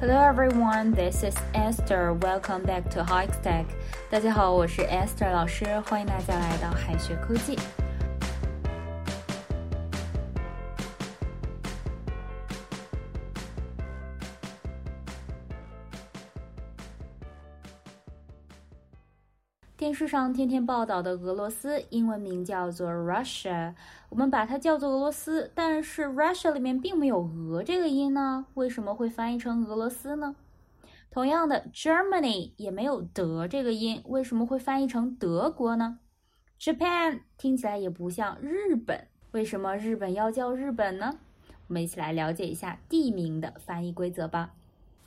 [0.00, 2.14] Hello everyone, this is Esther.
[2.14, 3.66] Welcome back to Hiketech.
[4.10, 7.58] 大家好，我是 Esther 老师，欢迎大家来到海学科技。
[19.77, 23.73] 电视上天天报道的俄罗斯，英文名叫做 Russia，
[24.07, 30.37] 我们把它叫做俄罗斯，但是 Russia 里面并没有俄这个音呢，为什么会翻译成俄罗斯呢？
[31.11, 35.99] 同样的，Germany 也没有德这个音，为什么会翻译成德国呢
[36.57, 41.17] ？Japan 听起来也不像日本，为什么日本要叫日本呢？
[41.67, 44.53] 我们一起来了解一下地名的翻译规则吧。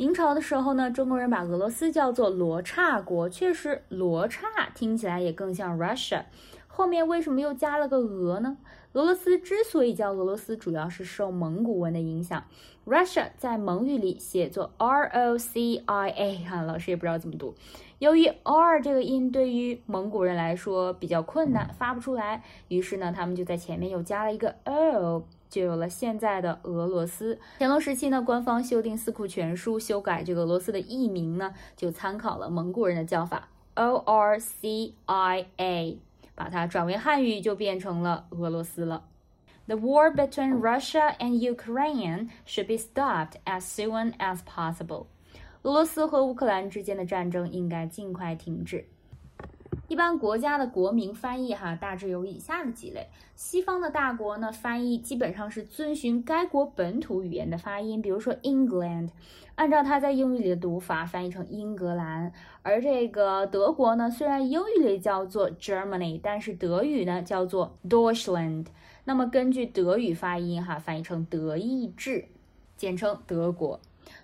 [0.00, 6.22] 明朝的时候呢，中国人把俄罗斯叫做罗刹国，确实罗刹听起来也更像 Russia。
[6.66, 8.56] 后面为什么又加了个俄呢？
[8.94, 12.42] 俄罗斯之所以叫俄罗斯，主要是受蒙古文的影响。
[12.86, 17.54] Russia 在蒙语里写作 R O C I A，哈，老师也不知道怎么读。
[17.98, 25.24] 由于 R 这个音对于蒙古人来说比较困难，发不出来，于是呢，他们就在前面又加了一个 O。
[25.50, 27.38] 就有了现在的俄罗斯。
[27.58, 35.98] 乾隆时期呢，官方修订《四库全书》，修改这个俄罗斯的译名呢，就参考了蒙古人的叫法 O R C I A，
[36.34, 39.04] 把它转为汉语就变成了俄罗斯了。
[39.66, 45.06] The war between Russia and Ukraine should be stopped as soon as possible。
[45.62, 48.86] 俄罗斯和乌克兰之间的战争应该尽快停止。
[49.90, 53.08] 一般国家的国名翻译哈，大致有以下的几类。
[53.34, 59.08] 西方的大国呢，翻译基本上是遵循该国本土语言的发音，比如说 England，
[59.56, 62.32] 按照它在英语里的读法翻译成英格兰。
[62.62, 68.66] 而这个德国呢，虽然英语里叫做 Germany，但是德语呢叫做 Deutschland。
[69.02, 72.26] 那么根据德语发音哈，翻译成德意志，
[72.76, 73.80] 简称德国。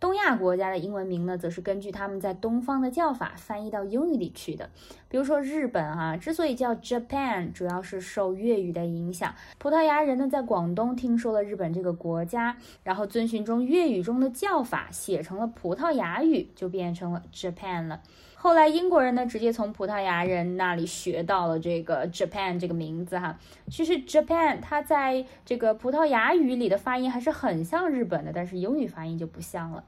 [0.00, 4.70] 东亚国家的英文名呢，则是根据他们在东方的叫法翻译到英语里去的。
[5.10, 9.34] 比如说日本啊，之所以叫 Japan，主要是受粤语的影响。
[9.58, 18.00] 葡萄牙人呢，在广东听说了日本这个国家，然后遵循中粤语中的叫法，写成了葡萄牙语，就变成了 Japan 了。
[18.34, 23.38] 后来英国人呢，直接从葡萄牙人那里学到了这个 Japan 这个名字哈。
[23.68, 29.84] 其实 Japan 它在这个葡萄牙语里的发音还是很像日本的，但是英语发音就不像了。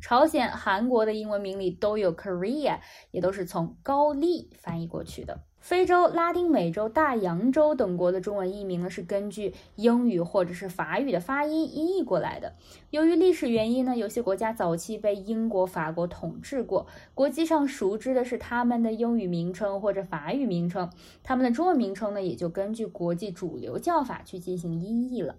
[0.00, 2.78] 朝鲜、韩国的英文名里都有 Korea，
[3.10, 5.40] 也都是从高丽翻译过去的。
[5.58, 12.54] 非洲、拉丁美洲、大洋洲等国的中文译名呢，是根据英语或者是法语的发音音译过来的。
[12.90, 20.88] 由于历史原因呢，有些国家早期被英国、法国统治过，国际上熟知的是他们的英语名称或者法语名称，
[21.24, 25.34] 他们的中文名称呢，也就根据国际主流叫法去进行音译了。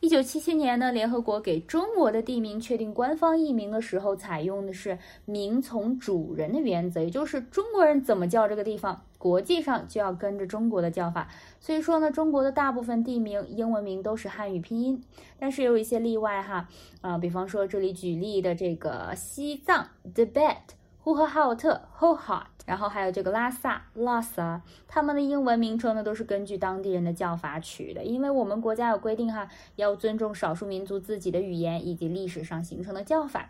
[0.00, 11.28] 一九七七年呢，联合国给中国的地名确定官方译名的时候，采用的是名从主人的原则，也就是中国人怎么叫这个地方，国际上就要跟着中国的叫法。
[11.58, 15.02] 所以说呢，中国的大部分地名英文名都是汉语拼音，
[15.36, 16.68] 但是有一些例外哈，
[17.00, 20.77] 啊，比方说这里举例的这个西藏，Tibet。
[21.08, 33.48] 呼和浩特 h o h a t 然后还有这个拉萨 Lhasa，他们的英文名称呢都是根据当地人的叫法取的，因为我们国家有规定哈，要尊重少数民族自己的语言以及历史上形成的叫法。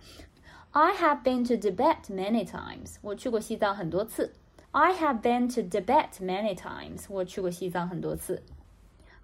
[0.71, 4.35] I have been to Tibet many times，我去过西藏很多次。
[4.71, 8.45] I have been to Tibet many times，我去过西藏很多次。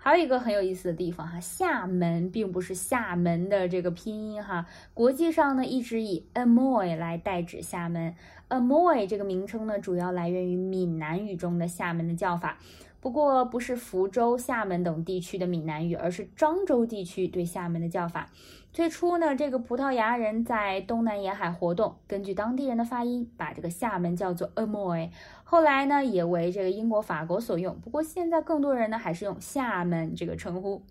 [0.04, 8.14] 还有一个很有意思的地方哈，厦门并不是厦门的这个拼音哈，国际上呢一直以 Amoy 来代指厦门。
[8.50, 12.58] Amoy 这个名称呢，主要来源于闽南语中的厦门的叫法。
[13.04, 18.30] 不过不是福州、厦门等地区的闽南语，而是漳州地区对厦门的叫法。
[18.72, 25.10] 最初呢，这个葡萄牙人在东南沿海活动，根据当地人的发音，把这个厦门叫做 Amoy。
[25.44, 27.78] 后来呢，也为这个英国、法国所用。
[27.78, 30.82] 不过现在更多人呢，还是用厦门这个称呼。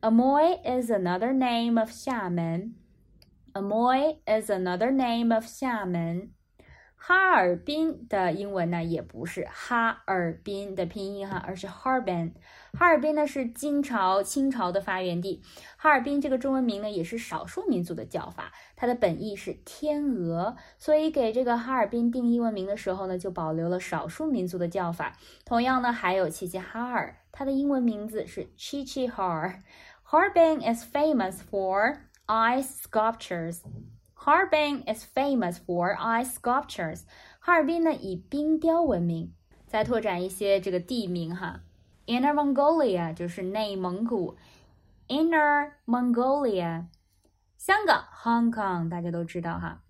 [0.00, 2.74] Amoy is another name of 厦门。
[3.52, 6.30] Amoy is another name of 厦门。
[7.04, 12.30] 哈尔滨的英文呢，也不是哈尔滨的拼音哈，而是 Harbin。
[12.78, 15.42] 哈尔滨呢是金朝、清朝的发源地。
[15.76, 25.18] 哈尔滨这个中文名呢，也是少数民族的叫法，它的本意是天鹅，所以给这个哈尔滨定英文名的时候呢，就保留了少数民族的叫法。
[25.44, 29.62] 同样呢，还有齐齐哈尔，它的英文名字是 Qiqihar。
[30.08, 31.96] Harbin is famous for
[32.26, 33.58] ice sculptures。
[34.21, 37.03] Harbin is famous for ice sculptures。
[37.39, 39.33] 哈尔滨呢以冰雕闻名。
[39.67, 41.61] 再拓展一些这个地名哈，
[42.05, 44.37] Inner Mongolia 就是内蒙古，
[45.07, 46.85] Inner Mongolia。
[47.57, 49.83] 香港 Hong Kong 大家都知道哈。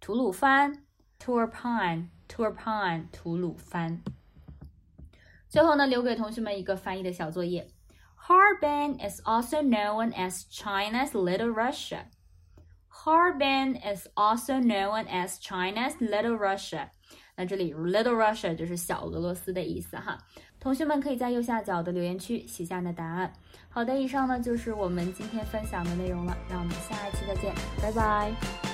[0.00, 0.84] 吐鲁番
[1.20, 3.06] Turpan，Turpan。
[3.12, 4.02] 吐鲁番。
[5.55, 7.65] 最后呢，留给同学们一个翻译的小作业。
[8.27, 12.07] Harbin is also known as China's Little Russia.
[12.89, 16.89] Harbin is also known as China's Little Russia.
[17.37, 20.17] 那这里 Little Russia 就是小俄罗斯的意思哈。
[20.59, 23.31] 同学们可以在右下角的留言区写下你的答案。
[23.69, 28.64] 好的，以上呢就是我们今天分享的内容了，让我们下一期再见，拜拜。